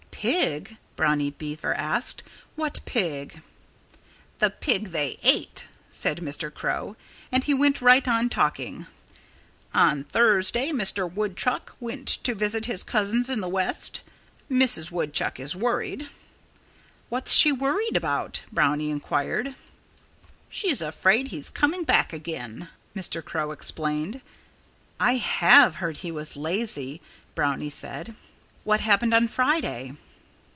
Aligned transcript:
"Pig?" 0.23 0.77
Brownie 0.95 1.31
Beaver 1.31 1.73
asked. 1.73 2.21
"What 2.55 2.79
pig?" 2.85 3.41
"The 4.37 4.51
pig 4.51 4.89
they 4.91 5.17
ate," 5.23 5.65
said 5.89 6.17
Mr. 6.19 6.53
Crow. 6.53 6.95
And 7.31 7.43
he 7.45 7.55
went 7.55 7.81
right 7.81 8.07
on 8.07 8.29
talking. 8.29 8.85
"On 9.73 10.03
Thursday 10.03 10.69
Mr. 10.69 11.11
Woodchuck 11.11 11.75
went 11.79 12.07
to 12.07 12.35
visit 12.35 12.67
his 12.67 12.83
cousins 12.83 13.31
in 13.31 13.41
the 13.41 13.49
West. 13.49 14.01
Mrs. 14.47 14.91
Woodchuck 14.91 15.39
is 15.39 15.55
worried." 15.55 16.07
"What's 17.09 17.33
she 17.33 17.51
worried 17.51 17.97
about?" 17.97 18.43
Brownie 18.51 18.91
inquired. 18.91 19.55
"She's 20.49 20.83
afraid 20.83 21.29
he's 21.29 21.49
coming 21.49 21.83
back 21.83 22.13
again," 22.13 22.69
Mr. 22.95 23.25
Crow 23.25 23.49
explained. 23.49 24.21
"I 24.99 25.15
have 25.15 25.77
heard 25.77 25.97
he 25.97 26.11
was 26.11 26.37
lazy," 26.37 27.01
Brownie 27.33 27.71
said. 27.71 28.13
"What 28.65 28.81
happened 28.81 29.15
on 29.15 29.27
Friday?" 29.27 29.95